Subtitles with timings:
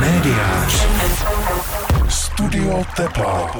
[0.00, 0.86] Médiář.
[2.08, 3.50] Studio Tepla.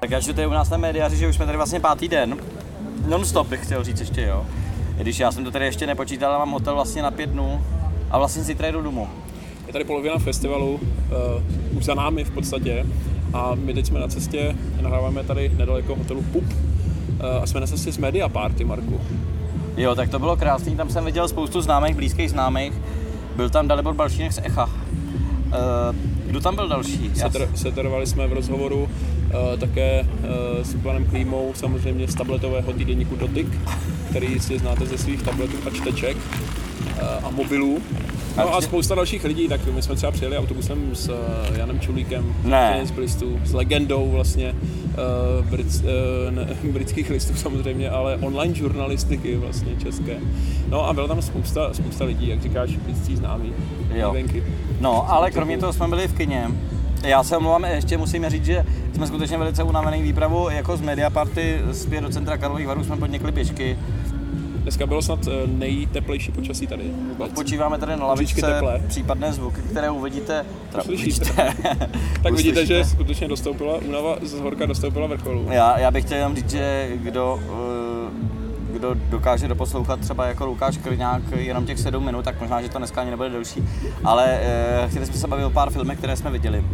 [0.00, 2.36] Tak já tady u nás na médiáři, že už jsme tady vlastně pátý den.
[3.08, 4.46] Non-stop bych chtěl říct ještě, jo.
[4.98, 7.64] I když já jsem to tady ještě nepočítal, ale mám hotel vlastně na pět dnů
[8.10, 9.08] a vlastně zítra jdu domů.
[9.66, 12.86] Je tady polovina festivalu, uh, už za námi v podstatě.
[13.32, 16.44] A my teď jsme na cestě, nahráváme tady nedaleko hotelu Pup.
[16.44, 19.00] Uh, a jsme na cestě z Media Party, Marku.
[19.78, 22.72] Jo, tak to bylo krásný, tam jsem viděl spoustu známých, blízkých známých.
[23.36, 24.64] Byl tam Dalibor Balšínek z Echa.
[24.64, 24.72] Uh,
[26.26, 27.10] kdo tam byl další?
[27.16, 28.88] Já Seter, seterovali jsme v rozhovoru uh,
[29.60, 30.28] také uh,
[30.62, 33.46] s panem Klímou, samozřejmě z tabletového týdenníku Dotyk,
[34.10, 36.16] který jistě znáte ze svých tabletů a čteček
[37.24, 37.82] a mobilů.
[38.38, 42.34] No a spousta dalších lidí, tak my jsme třeba přijeli autobusem s uh, Janem Čulíkem,
[42.44, 42.80] Ne.
[42.84, 44.54] z listů, s legendou vlastně
[45.40, 50.16] uh, brit, uh, ne, britských listů samozřejmě, ale online žurnalistiky vlastně české.
[50.68, 53.52] No a byla tam spousta, spousta lidí, jak říkáš, blízcí známí,
[53.94, 54.12] Jo.
[54.12, 54.44] venky.
[54.80, 56.46] No, ale kromě toho jsme byli v kině.
[57.02, 61.60] Já se omlouvám, ještě musím říct, že jsme skutečně velice unavený výpravu, jako z Mediaparty
[61.72, 63.78] zpět do centra Karlových varů jsme podnikli pěšky.
[64.68, 67.28] Dneska bylo snad eh, nejteplejší počasí tady vůbec.
[67.30, 68.82] Odpočíváme tady na lavičce, teplé.
[68.88, 70.46] případné zvuky, které uvidíte.
[70.70, 71.24] Teda Uslyšíte.
[71.30, 71.76] uvidíte.
[72.22, 72.96] Tak vidíte, že Uslyšíte.
[72.96, 75.46] skutečně dostoupila, únava z horka dostoupila vrcholu.
[75.50, 80.76] Já, já bych chtěl jenom říct, že kdo, eh, kdo dokáže doposlouchat třeba jako Lukáš
[80.76, 83.62] Krňák jenom těch sedm minut, tak možná, že to dneska ani nebude delší.
[84.04, 86.64] Ale eh, chtěli jsme se bavit o pár filmech, které jsme viděli.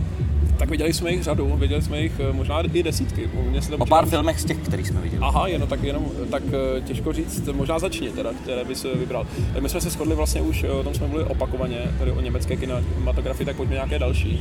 [0.64, 3.30] Tak viděli jsme jich řadu, viděli jsme jich eh, možná i desítky.
[3.50, 5.22] Mně se O pár filmech z těch, kterých jsme viděli.
[5.22, 6.42] Aha, jenom tak jenom, tak
[6.76, 9.26] eh, těžko říct, možná začni teda, které bys eh, vybral.
[9.60, 13.46] My jsme se shodli vlastně už, o tom jsme mluvili opakovaně, tady o německé kinematografii,
[13.46, 14.40] tak pojďme nějaké další.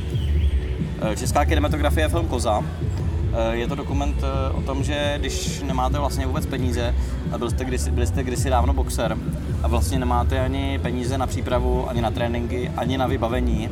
[1.16, 2.64] Česká kinematografie je film Koza.
[3.50, 4.16] Je to dokument
[4.54, 6.94] o tom, že když nemáte vlastně vůbec peníze
[7.32, 9.16] a byl jste kdysi, byli jste kdysi dávno boxer
[9.62, 13.68] a vlastně nemáte ani peníze na přípravu, ani na tréninky, ani na vybavení,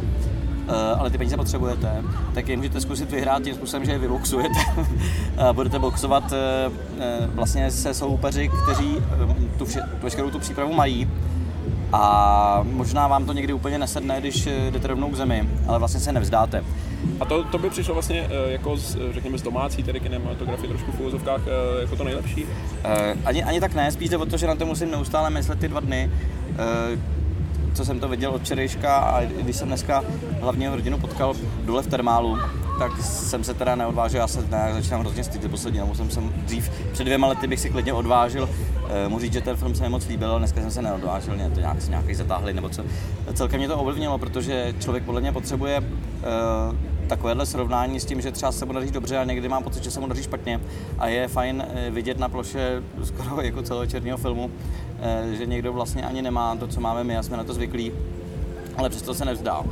[0.99, 2.03] ale ty peníze potřebujete,
[2.35, 4.59] tak je můžete zkusit vyhrát tím způsobem, že je vyboxujete.
[5.39, 10.39] A budete boxovat eh, eh, vlastně se soupeři, kteří eh, tu, vše, tu veškerou tu
[10.39, 11.09] přípravu mají
[11.93, 16.01] a možná vám to někdy úplně nesedne, když eh, jdete rovnou k zemi, ale vlastně
[16.01, 16.65] se nevzdáte.
[17.21, 20.69] A to, to by přišlo vlastně eh, jako z, eh, řekněme z domácí tedy kinematografie
[20.69, 22.47] trošku v úvozovkách eh, jako to nejlepší.
[22.85, 25.59] Eh, ani, ani tak ne, spíš jde o to, že na to musím neustále myslet
[25.59, 26.11] ty dva dny.
[27.75, 30.05] Co jsem to viděl od včerejška a když jsem dneska
[30.41, 31.35] hlavního hrdinu potkal
[31.65, 32.39] dole v termálu,
[32.79, 36.33] tak jsem se teda neodvážil, já se ne, začínám hrozně stydět poslední dobou, jsem, jsem
[36.37, 38.49] dřív před dvěma lety bych si klidně odvážil,
[38.89, 41.51] eh, můžu říct, že ten film se mi moc líbil, dneska jsem se neodvážil, mě
[41.51, 42.83] to nějak, nějaký zatáhli nebo co.
[43.35, 48.33] Celkem mě to ovlivnilo, protože člověk podle mě potřebuje eh, takovéhle srovnání s tím, že
[48.33, 50.61] třeba se mu daří dobře a někdy mám pocit, že se mu daří špatně
[50.99, 54.82] a je fajn eh, vidět na ploše skoro jako celovečerního filmu, eh,
[55.33, 57.93] že někdo vlastně ani nemá to, co máme my a jsme na to zvyklí,
[58.77, 59.63] ale přesto se nevzdá.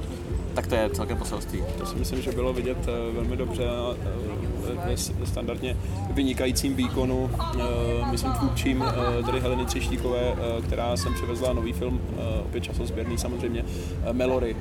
[0.55, 1.63] Tak to je celkem poselství.
[1.79, 5.77] To si myslím, že bylo vidět eh, velmi dobře eh, ve standardně
[6.11, 8.85] vynikajícím výkonu, eh, myslím tvůrčím,
[9.21, 13.65] eh, tedy Heleny Třeštíkové, eh, která sem přivezla nový film, eh, opět časozběrný samozřejmě,
[14.05, 14.57] eh, Melory,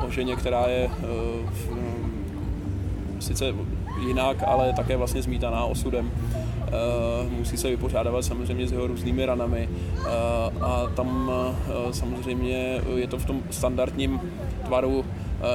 [0.00, 1.04] eh, o ženě, která je eh,
[3.20, 3.54] sice
[4.06, 6.10] jinak, ale také vlastně zmítaná osudem.
[6.68, 10.08] Eh, musí se vypořádávat samozřejmě s jeho různými ranami eh,
[10.60, 14.20] a tam eh, samozřejmě je to v tom standardním
[14.66, 15.04] tvaru,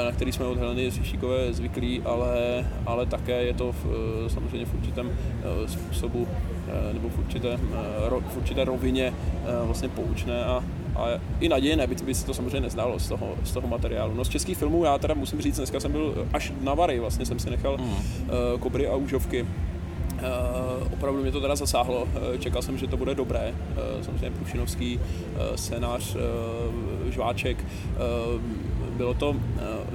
[0.06, 3.86] na který jsme od Heleny Řešíkové zvyklí, ale, ale také je to v,
[4.28, 5.12] samozřejmě v určitém
[5.68, 6.28] způsobu
[6.94, 7.60] nebo v, určité,
[8.10, 9.14] v určité rovině
[9.64, 10.64] vlastně poučné a,
[10.96, 11.08] a
[11.40, 14.14] i nadějné, byť by se to samozřejmě nezdálo z toho, z toho materiálu.
[14.14, 17.26] No z českých filmů já teda musím říct, dneska jsem byl až na Vary, vlastně
[17.26, 17.96] jsem si nechal mm.
[18.60, 19.46] Kobry a Úžovky.
[20.20, 22.04] Uh, opravdu mě to teda zasáhlo.
[22.04, 23.54] Uh, čekal jsem, že to bude dobré.
[23.72, 26.16] Uh, samozřejmě Prušinovský uh, scénář,
[27.10, 27.66] žváček.
[29.00, 29.38] Bylo to, uh,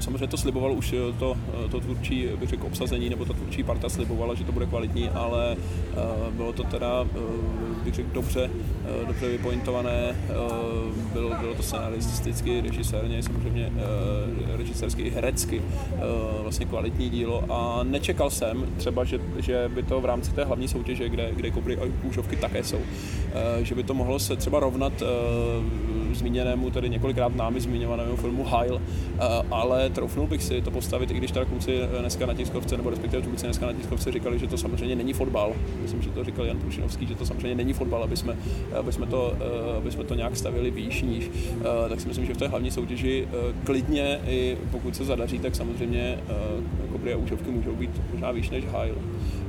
[0.01, 3.63] samozřejmě to slibovalo už eh, to, eh, to tvůrčí, bych řekl, obsazení, nebo ta tvůrčí
[3.63, 5.57] parta slibovala, že to bude kvalitní, ale
[6.31, 7.07] bylo to teda,
[7.85, 8.51] bych řekl, dobře,
[9.07, 10.17] dobře vypointované.
[11.13, 13.73] Bylo, bylo to scenaristicky, režisérně, samozřejmě
[14.57, 15.63] režisérsky i herecky
[16.43, 20.69] vlastně kvalitní dílo a nečekal jsem třeba, že, že by to v rámci té hlavní
[20.69, 22.81] soutěže, kde, kde Kobry a Kůžovky také jsou,
[23.63, 24.93] že by to mohlo se třeba rovnat
[26.15, 28.81] uh, zmíněnému, tedy několikrát námi zmiňovanému filmu Heil, uh,
[29.51, 33.23] ale troufnul bych si to postavit, i když teda kluci dneska na tiskovce, nebo respektive
[33.23, 35.53] kluci dneska na tiskovce říkali, že to samozřejmě není fotbal.
[35.83, 38.37] Myslím, že to říkal Jan Prušinovský, že to samozřejmě není fotbal, aby jsme,
[38.79, 39.35] aby jsme, to,
[39.79, 41.31] aby jsme to nějak stavili výš, níž.
[41.89, 43.29] Tak si myslím, že v té hlavní soutěži
[43.65, 46.19] klidně, i pokud se zadaří, tak samozřejmě
[46.93, 48.95] Kobry a Úžovky můžou být možná výš než Heil.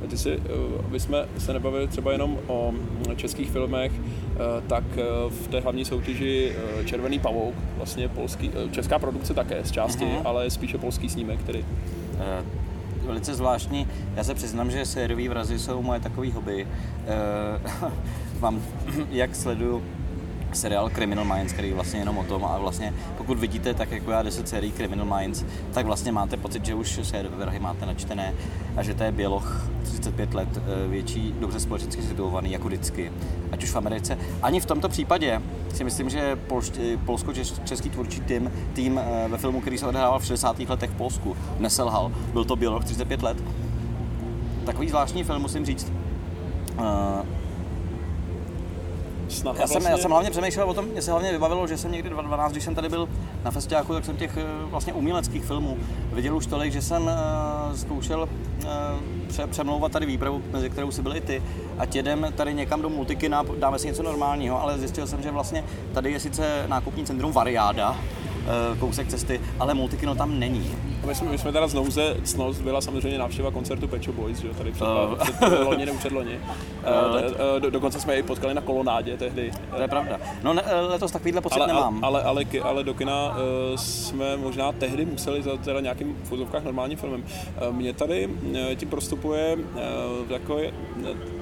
[0.10, 0.40] Ty si,
[0.88, 2.74] aby jsme se nebavili třeba jenom o
[3.16, 3.92] českých filmech,
[4.68, 4.84] tak
[5.30, 6.56] v té hlavní soutěži
[6.86, 10.22] Červený pavouk, vlastně polský, česká produkce také z části, uh-huh.
[10.26, 11.66] ale spíše polský snímek, který
[13.06, 13.88] velice zvláštní.
[14.16, 16.68] Já se přiznám, že sériový vrazy jsou moje takový hobby.
[18.40, 18.62] Mám,
[19.10, 19.84] jak sleduju
[20.54, 24.24] seriál Criminal Minds, který vlastně jenom o tom a vlastně pokud vidíte tak jako já
[24.24, 25.44] 10 sérií Criminal Minds,
[25.74, 28.34] tak vlastně máte pocit, že už se vrahy máte načtené
[28.78, 33.12] a že to je běloch 35 let eh, větší, dobře společensky situovaný jako vždycky,
[33.52, 34.18] ať už v Americe.
[34.42, 35.42] Ani v tomto případě
[35.74, 36.40] si myslím, že
[37.06, 40.60] polsko-český tvůrčí tým, tým eh, ve filmu, který se odehrával v 60.
[40.60, 42.12] letech v Polsku, neselhal.
[42.34, 43.44] Byl to běloch 35 let.
[44.66, 45.92] Takový zvláštní film, musím říct.
[49.36, 49.92] Snaha já jsem, vlastně...
[49.92, 52.64] já jsem hlavně přemýšlel o tom, mě se hlavně vybavilo, že jsem někdy 12, když
[52.64, 53.10] jsem tady byl
[53.44, 55.78] na festiáku, tak jsem těch eh, vlastně uměleckých filmů
[56.14, 58.70] viděl už tolik, že jsem uh, zkoušel uh,
[59.28, 61.44] pře- přemlouvat tady výpravu, mezi kterou si byli ty,
[61.78, 65.64] ať jedem tady někam do multikina, dáme si něco normálního, ale zjistil jsem, že vlastně
[65.94, 67.98] tady je sice nákupní centrum Variáda,
[68.80, 70.76] kousek cesty, ale multikino tam není.
[71.06, 74.48] My jsme, my jsme teda znovu ze Snost byla samozřejmě návštěva koncertu Pecho Boys, že
[74.48, 75.16] jo, tady před, uh.
[75.16, 76.40] před, před loni nebo předloni.
[76.40, 79.52] Uh, do, dokonce jsme ji potkali na kolonádě tehdy.
[79.76, 80.20] To je pravda.
[80.44, 82.04] No ne, letos takovýhle pocit ale, nemám.
[82.04, 83.36] Ale, ale, ale, ale do kina uh,
[83.76, 87.24] jsme možná tehdy museli za teda nějakým v normálním filmem.
[87.24, 90.64] Uh, Mně tady uh, tím prostupuje uh, takový,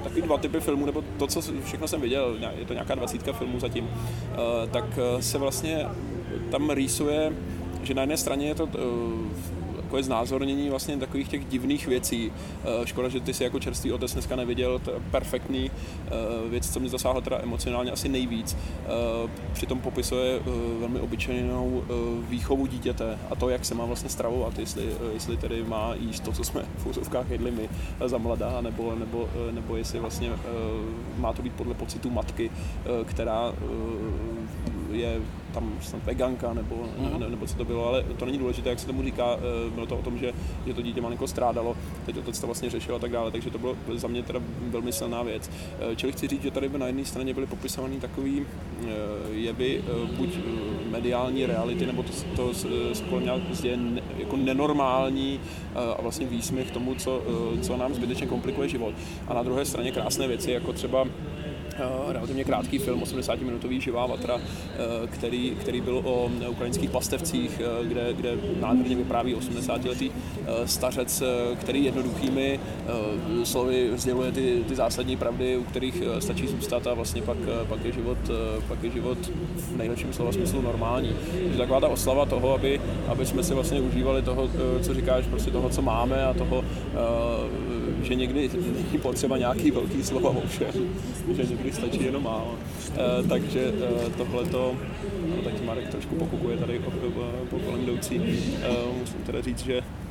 [0.03, 3.59] takový dva typy filmů, nebo to, co všechno jsem viděl, je to nějaká dvacítka filmů
[3.59, 3.89] zatím,
[4.71, 4.85] tak
[5.19, 5.85] se vlastně
[6.51, 7.33] tam rýsuje,
[7.83, 8.71] že na jedné straně je to uh,
[9.75, 12.31] takové znázornění vlastně takových těch divných věcí.
[12.79, 16.73] Uh, škoda, že ty si jako čerstvý otec dneska neviděl, to je perfektní uh, věc,
[16.73, 18.57] co mě zasáhla teda emocionálně asi nejvíc.
[19.53, 20.39] Přitom popisuje
[20.79, 21.83] velmi obyčejnou
[22.29, 26.31] výchovu dítěte a to, jak se má vlastně stravovat, jestli, jestli tedy má jíst to,
[26.31, 27.69] co jsme v úzovkách jedli my
[28.05, 30.31] za mladá, nebo, nebo, nebo jestli vlastně
[31.17, 32.51] má to být podle pocitu matky,
[33.05, 33.53] která
[34.93, 35.21] je
[35.53, 37.19] tam snad veganka nebo, mm-hmm.
[37.19, 39.85] ne, nebo co to bylo, ale to není důležité, jak se tomu říká, eh, bylo
[39.85, 40.33] to o tom, že,
[40.67, 43.57] že to dítě malinko strádalo, teď otec to vlastně řešil a tak dále, takže to
[43.57, 45.51] bylo za mě teda velmi silná věc.
[45.91, 48.87] Eh, čili chci říct, že tady by na jedné straně byly popisovaný takový eh,
[49.31, 49.83] jevy
[50.17, 50.29] buď
[50.91, 52.53] mediální reality, nebo to, to
[52.93, 53.77] skloněl je
[54.17, 55.39] jako nenormální
[55.97, 57.21] a vlastně výsměch tomu, co,
[57.61, 58.93] co nám zbytečně komplikuje život.
[59.27, 61.05] A na druhé straně krásné věci, jako třeba
[62.07, 68.13] relativně krátký film, 80-minutový Živá vatra, eh, který, který byl o ukrajinských pastevcích, eh, kde,
[68.13, 70.11] kde nádherně vypráví 80-letý
[70.65, 71.23] stařec,
[71.59, 72.59] který jednoduchými
[73.43, 77.37] slovy sděluje ty, ty zásadní pravdy, u kterých stačí zůstat a vlastně pak,
[77.69, 78.17] pak, je, život,
[78.67, 79.17] pak je život
[79.55, 81.15] v nejlepším slova smyslu normální.
[81.43, 84.49] Takže taková ta oslava toho, aby, aby jsme si vlastně užívali toho,
[84.81, 86.63] co říkáš, prostě toho, co máme a toho,
[88.03, 90.89] že někdy není potřeba nějaký velký slova o všem,
[91.35, 92.55] že někdy stačí jenom málo.
[92.95, 93.73] E, takže
[94.07, 94.75] e, tohleto,
[95.35, 96.81] no, tak Marek trošku pokukuje tady
[97.49, 98.15] po kolem jdoucí.
[98.15, 100.02] E, musím teda říct, že Eh,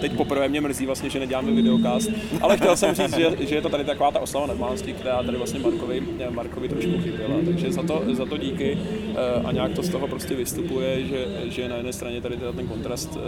[0.00, 2.10] teď poprvé mě mrzí vlastně, že neděláme videokast,
[2.40, 5.38] ale chtěl jsem říct, že, že je to tady taková ta oslava normálnosti, která tady
[5.38, 8.78] vlastně Markovi, eh, Markovi trošku chyběla, takže za to, za to díky
[9.14, 12.68] eh, a nějak to z toho prostě vystupuje, že, že na jedné straně tady ten
[12.68, 13.18] kontrast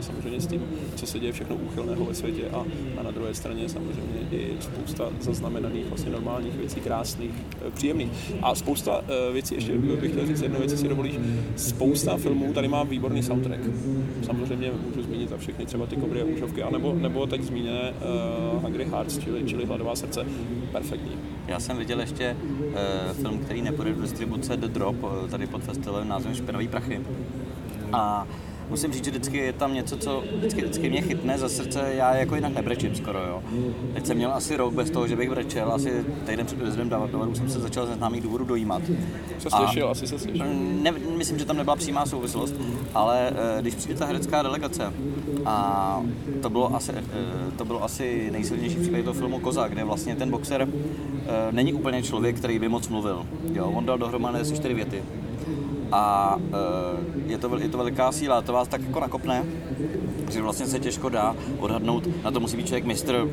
[0.00, 0.62] samozřejmě s tím,
[0.96, 2.64] co se děje všechno úchylného ve světě a,
[3.00, 7.30] a na druhé straně samozřejmě i spousta zaznamenaných vlastně normálních věcí, krásných,
[7.74, 8.10] příjemných.
[8.42, 11.14] A spousta věcí, ještě bych chtěl říct jednu věc, si dovolíš,
[11.56, 13.60] spousta filmů tady má výborný soundtrack.
[14.22, 17.92] Samozřejmě můžu zmínit a všechny třeba ty kobry a úžovky, anebo, nebo teď zmíněné
[18.54, 20.26] uh, Hungry Hearts, čili, čili Hladová srdce,
[20.72, 21.12] perfektní.
[21.46, 25.62] Já jsem viděl ještě uh, film, který nepůjde do distribuce The Drop, uh, tady pod
[25.62, 27.00] festivalem názvem Špinavý prachy.
[27.92, 28.26] A
[28.70, 32.14] musím říct, že vždycky je tam něco, co vždycky, vždycky mě chytne za srdce, já
[32.14, 33.42] jako jinak nebrečím skoro, jo.
[33.94, 37.34] Teď jsem měl asi rok bez toho, že bych brečel, asi týden před odjezdem do
[37.34, 38.82] jsem se začal ze známých důvodů dojímat.
[39.38, 40.46] Co slyšel, asi se slyšel.
[40.82, 42.54] Ne, myslím, že tam nebyla přímá souvislost,
[42.94, 44.92] ale eh, když přijde ta herecká delegace
[45.48, 46.02] a
[46.42, 47.02] to bylo asi, eh,
[47.56, 52.02] to bylo asi nejsilnější případ toho filmu Koza, kde vlastně ten boxer eh, není úplně
[52.02, 53.26] člověk, který by moc mluvil.
[53.52, 55.02] Jo, on dal dohromady asi čtyři věty
[55.92, 59.44] a uh, je, to, je to veliká síla, to vás tak jako nakopne,
[60.30, 63.28] že vlastně se těžko dá odhadnout, na to musí být člověk mistr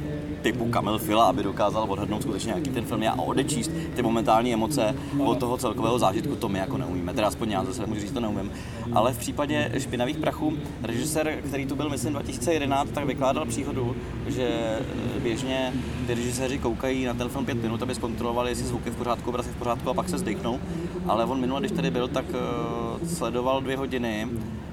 [0.45, 4.53] typu Kamil Fila, aby dokázal odhadnout skutečně, jaký ten film je a odečíst ty momentální
[4.53, 8.11] emoce od toho celkového zážitku, to my jako neumíme, teda aspoň já zase můžu říct,
[8.11, 8.51] to neumím.
[8.93, 13.95] Ale v případě Špinavých prachů, režisér, který tu byl, myslím, 2011, tak vykládal příhodu,
[14.27, 15.73] že eh, běžně
[16.07, 19.29] ty režiséři koukají na ten film pět minut, aby zkontrolovali, jestli zvuk je v pořádku,
[19.29, 20.59] obraz je v pořádku a pak se zdechnou.
[21.07, 24.27] Ale on minule, když tady byl, tak uh, sledoval dvě hodiny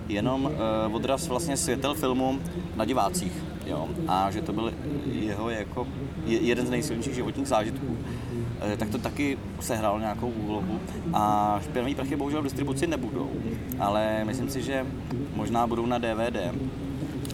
[0.09, 2.39] jenom uh, odraz vlastně světel filmu
[2.77, 3.33] na divácích
[3.67, 4.73] jo, a že to byl
[5.13, 5.87] jeho jako
[6.27, 7.97] jeden z nejsilnějších životních zážitků,
[8.61, 10.81] eh, tak to taky sehrál nějakou úlohu.
[11.15, 13.31] A špinavý prachy bohužel v distribuci nebudou,
[13.79, 14.87] ale myslím si, že
[15.35, 16.53] možná budou na DVD.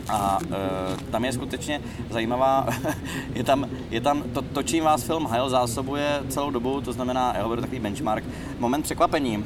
[0.08, 1.80] A e, tam je skutečně
[2.11, 2.66] zajímavá,
[3.35, 7.35] je tam, je tam to, to, čím vás film Heil zásobuje celou dobu, to znamená,
[7.37, 8.25] já beru takový benchmark,
[8.58, 9.44] moment překvapení.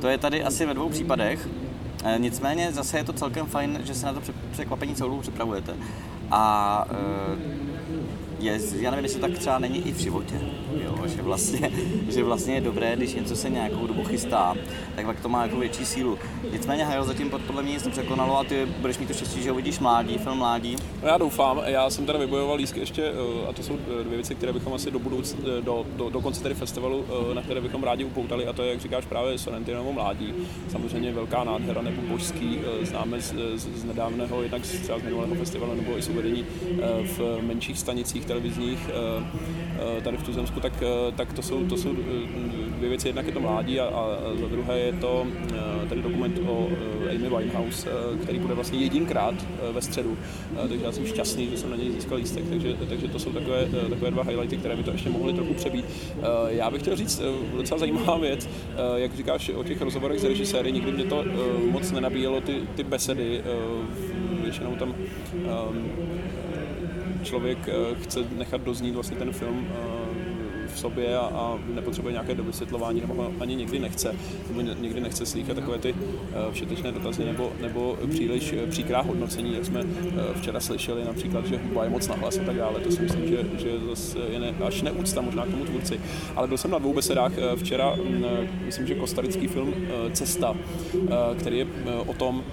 [0.00, 1.48] To je tady asi ve dvou případech,
[2.04, 4.20] e, nicméně zase je to celkem fajn, že se na to
[4.52, 5.74] překvapení celou dobu připravujete.
[6.30, 7.36] A e,
[8.38, 10.40] je, já nevím, jestli tak třeba není i v životě,
[10.84, 11.70] jo, že, vlastně,
[12.08, 14.54] že vlastně je dobré, když něco se nějakou dobu chystá,
[14.96, 16.18] tak pak to má jako větší sílu.
[16.52, 19.78] Nicméně Hajo zatím podle mě nic překonalo a ty budeš mít to štěstí, že uvidíš
[19.78, 20.76] mládí, film mládí.
[21.02, 24.34] No já doufám, já jsem teda vybojoval lísky ještě, eh, a to jsou dvě věci,
[24.34, 27.60] které bychom asi do budouc, eh, do, do, do konce tedy festivalu, eh, na které
[27.60, 30.34] bychom rádi upoutali, a to je, jak říkáš, právě Sorrentinovo mládí.
[30.68, 35.74] Samozřejmě velká nádhera nebo božský, známe z, z, z nedávného, jednak třeba z minulého festivalu,
[35.74, 36.46] nebo i z uvedení
[37.02, 38.78] v menších stanicích televizních
[40.04, 40.82] tady v Tuzemsku, tak,
[41.16, 41.92] tak to jsou, to jsou
[42.76, 43.08] dvě věci.
[43.08, 44.08] Jednak je to mládí a, a
[44.40, 45.26] za druhé je to
[45.88, 46.68] tady dokument o
[47.10, 47.88] Amy Winehouse,
[48.22, 49.34] který bude vlastně jedinkrát
[49.72, 50.16] ve středu.
[50.68, 53.68] Takže já jsem šťastný, že jsem na něj získal lístek, takže, takže to jsou takové,
[53.90, 55.84] takové dva highlighty, které by to ještě mohly trochu přebít.
[56.48, 57.22] Já bych chtěl říct
[57.56, 58.48] docela zajímavá věc,
[58.96, 61.24] jak říkáš o těch rozhovorech s režiséry, nikdy mě to
[61.70, 63.42] moc nenabíjelo ty, ty besedy,
[64.42, 64.94] většinou tam
[67.24, 70.13] člověk eh, chce nechat doznít vlastně ten film eh,
[70.74, 74.14] v sobě a, a nepotřebuje nějaké dovysvětlování, nebo ani někdy nechce,
[74.48, 79.64] nebo někdy nechce slýchat takové ty eh, všetečné dotazy, nebo, nebo příliš příkrá hodnocení, jak
[79.64, 79.82] jsme
[80.36, 82.80] včera slyšeli například, že je moc nahlas a tak dále.
[82.80, 86.00] To si myslím, že, že zase je ne, až neúcta možná k tomu tvůrci.
[86.36, 88.24] Ale byl jsem na dvou besedách včera, mm,
[88.64, 89.74] myslím, že kostarický film
[90.12, 90.56] Cesta,
[91.38, 91.66] který je
[92.06, 92.44] o tom,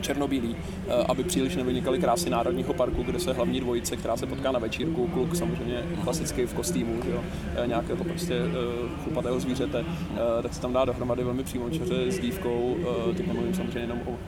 [0.00, 0.56] černobílý,
[0.88, 4.58] eh, aby příliš nevynikaly krásy Národního parku, kde se hlavní dvojice, která se potká na
[4.58, 7.20] večírku, kluk samozřejmě klasicky v kostýmu, že jo,
[7.56, 9.84] eh, nějakého prostě eh, chlupatého zvířete,
[10.42, 12.76] tak se tam dá dohromady velmi přímočaře s dívkou,
[13.16, 14.18] teď nemluvím samozřejmě jenom o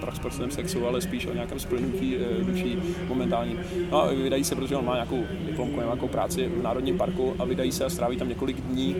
[0.00, 2.16] praxportovém sexu, ale spíš o nějakém splnutí
[2.46, 2.78] duší
[3.08, 3.58] momentální.
[3.90, 7.44] No a vydají se, protože on má nějakou diplomku, nějakou práci v Národním parku a
[7.44, 8.96] vydají se a stráví tam několik dní.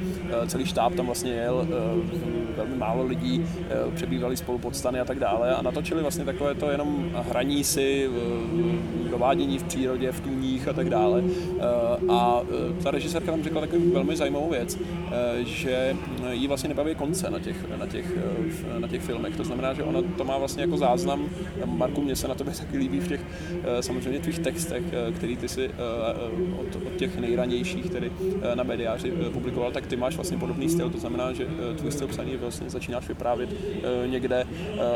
[0.47, 1.69] Celý štáb tam vlastně jel,
[2.57, 3.47] velmi málo lidí,
[3.95, 8.09] přebývali spolu pod stany a tak dále a natočili vlastně takové to jenom hraní si,
[8.09, 11.23] eh, dovádění v přírodě, v tůních a tak dále.
[11.25, 11.63] Eh,
[12.09, 14.79] a eh, ta režisérka tam řekla takovou velmi zajímavou věc,
[15.45, 15.97] že
[16.33, 18.07] jí vlastně nebaví konce na těch, na těch,
[18.79, 19.37] na těch filmech.
[19.37, 21.29] To znamená, že ona to má vlastně jako záznam.
[21.65, 23.21] Marku, mě se na tebe taky líbí v těch
[23.81, 24.83] samozřejmě tvých textech,
[25.17, 25.71] který ty si
[26.61, 28.13] od, od těch nejranějších tedy
[28.55, 30.91] na mediáři publikoval, tak ty máš vlastně podobný styl.
[30.91, 33.51] To znamená, že tvůj styl psaní vlastně začínáš vyprávět
[34.07, 34.47] někde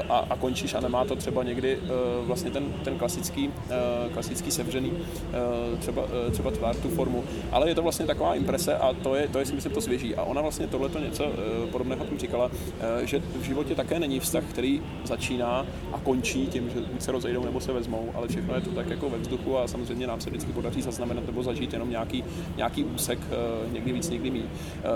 [0.08, 4.50] a, a končíš a nemá to třeba někdy uh, vlastně ten, ten klasický, uh, klasický
[4.50, 9.14] sevřený uh, třeba, třeba tvar, tu formu, ale je to vlastně taková imprese a to
[9.14, 10.14] je, to je si myslím to svěží.
[10.14, 11.24] A ona vlastně tohleto něco
[11.72, 12.50] podobného tím říkala,
[13.04, 17.60] že v životě také není vztah, který začíná a končí tím, že se rozejdou nebo
[17.60, 20.52] se vezmou, ale všechno je to tak jako ve vzduchu a samozřejmě nám se vždycky
[20.52, 22.24] podaří zaznamenat nebo zažít jenom nějaký,
[22.56, 23.18] nějaký úsek,
[23.72, 24.44] někdy víc, někdy méně.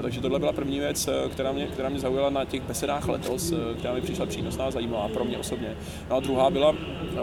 [0.03, 3.95] Takže tohle byla první věc, která mě, která mě zaujala na těch besedách letos, která
[3.95, 5.77] mi přišla přínosná a zajímavá pro mě osobně.
[6.11, 6.75] No a druhá byla,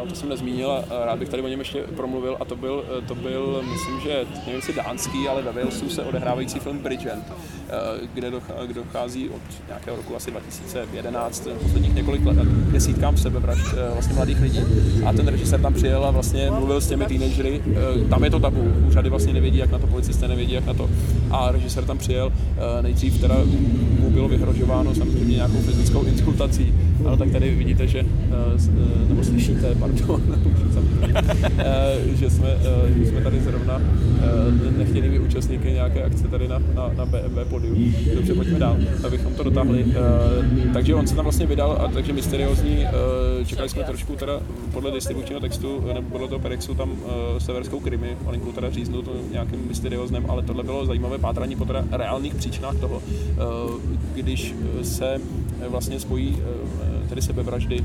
[0.09, 3.63] to jsem nezmínil, rád bych tady o něm ještě promluvil, a to byl, to byl
[3.71, 8.31] myslím, že nevím, jestli dánský, ale ve Walesu se odehrávající film Bridgend, eh, kde
[8.73, 12.37] dochází od nějakého roku asi 2011, posledních několik let,
[12.71, 14.59] desítkám sebevražd eh, vlastně mladých lidí.
[15.05, 17.61] A ten režisér tam přijel a vlastně mluvil s těmi teenagery.
[17.65, 20.73] Eh, tam je to tabu, úřady vlastně nevědí, jak na to, policisté nevědí, jak na
[20.73, 20.89] to.
[21.31, 22.31] A režisér tam přijel,
[22.81, 23.35] nejdřív teda
[23.99, 26.73] mu bylo vyhrožováno samozřejmě nějakou fyzickou insultací,
[27.05, 28.05] ale tak tady vidíte, že
[29.09, 30.21] nebo slyšíte, pardon,
[31.57, 36.59] eh, že, jsme, eh, že jsme tady zrovna eh, nechtěnými účastníky nějaké akce tady na,
[36.59, 37.75] na, na BMW podiu.
[38.15, 38.77] Dobře, pojďme dál,
[39.07, 39.85] abychom to dotáhli.
[40.73, 42.85] Takže on se tam vlastně vydal, a takže mysteriózní,
[43.45, 44.39] čekali jsme trošku teda
[44.71, 46.91] podle distribučního textu, nebo podle toho Perexu tam
[47.37, 51.83] severskou krimi, malinkou teda říznu to nějakým mysterióznem, ale tohle bylo zajímavé pátrání po teda
[51.91, 53.01] reálných příčinách toho,
[54.15, 55.17] když se
[55.69, 56.37] vlastně spojí
[57.09, 57.83] tedy sebevraždy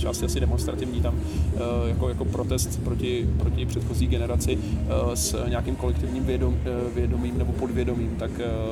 [0.00, 1.14] části asi demonstrativní tam
[1.56, 7.38] eh, jako, jako protest proti, proti předchozí generaci eh, s nějakým kolektivním vědom, eh, vědomím
[7.38, 8.30] nebo podvědomím, tak,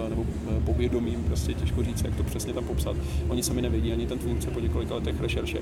[0.09, 0.25] nebo
[0.65, 2.97] povědomím, prostě těžko říct, jak to přesně tam popsat.
[3.29, 5.59] Oni sami nevědí, ani ten tvůrce po několika letech rešerše.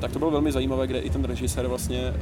[0.00, 2.12] Tak to bylo velmi zajímavé, kde i ten režisér vlastně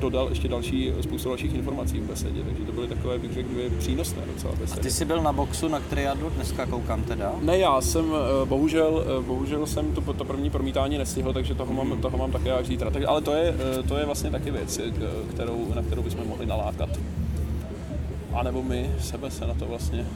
[0.00, 3.70] dodal ještě další spoustu dalších informací v besedě, takže to byly takové, bych řekl, dvě
[3.70, 4.80] přínosné docela besedy.
[4.80, 7.32] A ty jsi byl na boxu, na Triadu, dneska koukám teda?
[7.42, 8.04] Ne, já jsem,
[8.44, 12.56] bohužel, bohužel jsem to, to první promítání nestihl, takže toho mám, toho mám mám také
[12.56, 12.90] jak zítra.
[12.90, 14.90] Tak, ale to je, eh, to je vlastně taky věc, eh,
[15.30, 16.88] kterou, na kterou bychom mohli nalákat.
[18.32, 20.06] A nebo my sebe se na to vlastně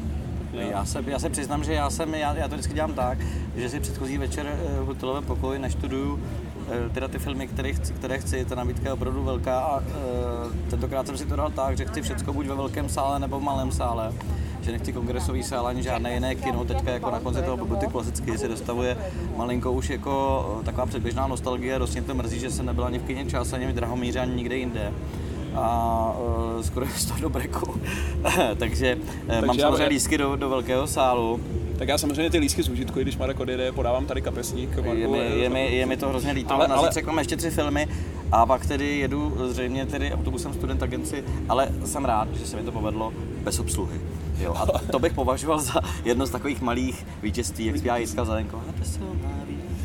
[0.52, 3.18] já se, já se přiznám, že já, jsem, já, já to vždycky dělám tak,
[3.56, 4.46] že si předchozí večer
[4.80, 6.20] v hotelovém pokoji naštuduju
[6.94, 9.82] teda ty filmy, které chci, které chci, ta nabídka je opravdu velká a
[10.70, 13.42] tentokrát jsem si to dal tak, že chci všechno buď ve velkém sále nebo v
[13.42, 14.12] malém sále
[14.62, 16.64] že nechci kongresový sál ani žádné jiné kino.
[16.64, 18.96] Teďka jako na konci toho pobytu klasicky se dostavuje
[19.36, 21.78] malinko už jako taková předběžná nostalgie.
[21.78, 24.34] Dost mě to mrzí, že jsem nebyla ani v kině čas, ani v Drahomíře, ani
[24.34, 24.92] nikde jinde
[25.54, 26.16] a
[26.56, 27.80] uh, skoro je to do breku.
[28.58, 31.40] Takže, Takže mám samozřejmě lísky do, do velkého sálu.
[31.78, 34.76] Tak já samozřejmě ty lísky zúžitku, když Marek odjede, podávám tady kapesník.
[34.76, 36.90] Marku, je, mi, je, mi, je mi to hrozně líto, ale, ale...
[36.92, 37.88] řekl ještě tři filmy
[38.32, 42.62] a pak tedy jedu zřejmě tedy autobusem student agenci, ale jsem rád, že se mi
[42.62, 43.12] to povedlo
[43.44, 44.00] bez obsluhy.
[44.42, 48.24] Jo, a to bych považoval za jedno z takových malých vítězství, jak zpívá Jiska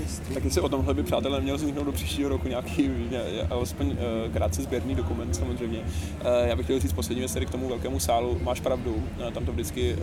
[0.08, 0.34] Zadenko.
[0.34, 2.92] Tak jestli o tomhle by přátelé měl vzniknout do příštího roku nějaký,
[3.50, 5.80] alespoň eh, krátce sběrný dokument samozřejmě.
[6.22, 8.40] Eh, já bych chtěl říct poslední věc k tomu velkému sálu.
[8.44, 9.96] Máš pravdu, eh, tam to vždycky,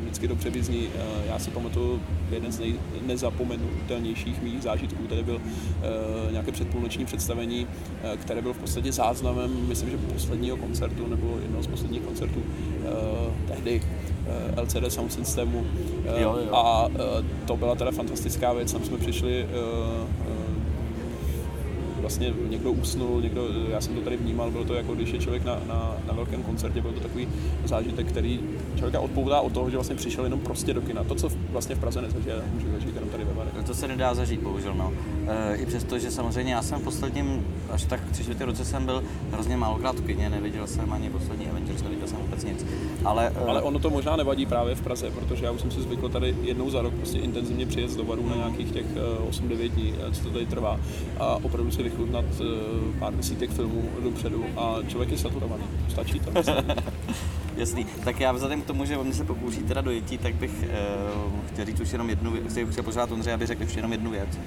[0.00, 0.88] vždycky dobře vyzní.
[1.26, 2.74] Já si pamatuju jeden z nej,
[3.06, 5.40] nezapomenutelnějších mých zážitků, tady byl
[6.30, 7.66] nějaké předpůlnoční představení,
[8.16, 12.42] které bylo v podstatě záznamem, myslím, že posledního koncertu nebo jednoho z posledních koncertů
[13.48, 14.07] tehdy Eh,
[14.56, 15.64] LCD Sound Systemu.
[16.06, 16.54] Eh, jo, jo.
[16.56, 19.46] A eh, to byla teda fantastická věc, tam jsme přišli
[22.00, 25.44] vlastně někdo usnul, někdo, já jsem to tady vnímal, bylo to jako když je člověk
[25.44, 27.28] na, na, na velkém koncertě, byl to takový
[27.64, 28.40] zážitek, který
[28.76, 31.04] člověka odpoutá od toho, že vlastně přišel jenom prostě do kina.
[31.04, 33.52] To, co vlastně v Praze nezažije, může zažít jenom tady ve Varech.
[33.66, 34.74] To se nedá zažít, bohužel.
[34.74, 34.92] No.
[35.26, 38.86] E, I přesto, že samozřejmě já jsem v posledním, až tak tři čtvrtě roce jsem
[38.86, 39.02] byl
[39.32, 42.66] hrozně málokrát v kině, neviděl jsem ani poslední Avengers, neviděl jsem vůbec nic.
[43.04, 43.48] Ale, e...
[43.48, 46.34] Ale ono to možná nevadí právě v Praze, protože já už jsem si zvykl tady
[46.42, 48.86] jednou za rok prostě intenzivně přijet do Varu na nějakých těch
[49.30, 50.80] 8-9 e, dní, co to tady trvá
[51.20, 52.24] a opravdu si vychutnat
[52.98, 55.64] pár desítek filmů dopředu a člověk je saturovaný.
[55.88, 56.30] Stačí to.
[57.56, 57.86] Jasný.
[58.04, 61.64] Tak já vzhledem k tomu, že mě se pokouší teda dojetí, tak bych uh, chtěl
[61.64, 64.38] říct už jenom jednu věc, chtěl pořád Ondřej, aby řekl už jenom jednu věc.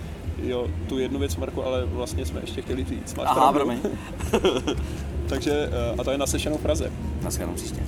[0.44, 3.14] Jo, tu jednu věc, Marku, ale vlastně jsme ještě chtěli říct.
[3.14, 3.80] Máš Aha, promiň.
[5.30, 6.92] Takže, uh, a to je naslyšenou v Praze.
[7.22, 7.82] Naschledanou příště.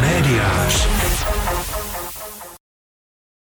[0.00, 1.19] Médiář.